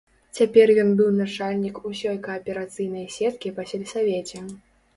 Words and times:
Цяпер 0.37 0.71
ён 0.83 0.89
быў 1.01 1.11
начальнік 1.17 1.77
усёй 1.91 2.17
кааперацыйнай 2.29 3.07
сеткі 3.19 3.55
па 3.61 3.69
сельсавеце. 3.73 4.47